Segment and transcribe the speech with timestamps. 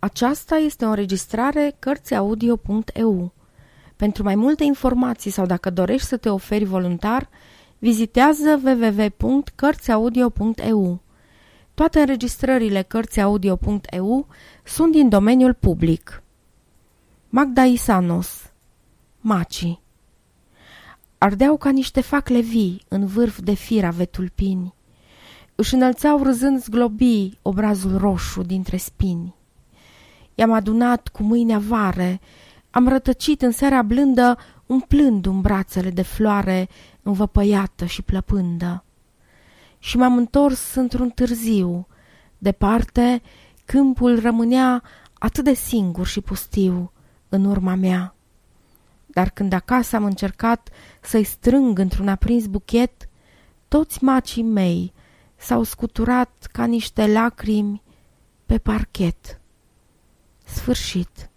[0.00, 3.32] Aceasta este o înregistrare Cărțiaudio.eu.
[3.96, 7.28] Pentru mai multe informații sau dacă dorești să te oferi voluntar,
[7.78, 11.00] vizitează www.cărțiaudio.eu.
[11.74, 14.26] Toate înregistrările Cărțiaudio.eu
[14.64, 16.22] sunt din domeniul public.
[17.28, 18.52] Magda Isanos
[19.20, 19.78] Maci
[21.18, 24.74] Ardeau ca niște facle vii în vârf de firave tulpini.
[25.54, 29.36] Își înălțau râzând zglobii obrazul roșu dintre spini.
[30.38, 32.20] I-am adunat cu mâine avare,
[32.70, 36.68] am rătăcit în seara blândă, umplând un brațele de floare,
[37.02, 38.84] învăpăiată și plăpândă.
[39.78, 41.86] Și m-am întors într-un târziu,
[42.38, 43.22] departe,
[43.64, 44.82] câmpul rămânea
[45.14, 46.92] atât de singur și pustiu
[47.28, 48.14] în urma mea.
[49.06, 50.68] Dar când acasă am încercat
[51.00, 53.08] să-i strâng într-un aprins buchet,
[53.68, 54.92] toți macii mei
[55.36, 57.82] s-au scuturat ca niște lacrimi
[58.46, 59.40] pe parchet.
[60.68, 61.28] вършит.